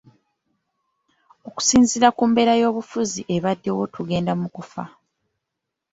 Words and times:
Okusinziira 1.47 2.07
ku 2.17 2.23
mbeera 2.29 2.53
y’ebyobufuzi 2.59 3.21
ebaddewo 3.35 3.83
tugenda 3.95 4.31
mu 4.39 4.47
kufa. 4.55 4.83